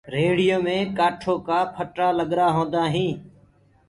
ريڙهيو 0.13 0.57
مي 0.65 0.77
ڪآٺو 0.97 1.33
ڪآ 1.47 1.59
ڦٽآ 1.75 2.07
ڪگرآ 2.17 2.47
هوندآ 2.55 2.83
هينٚ۔ 2.93 3.17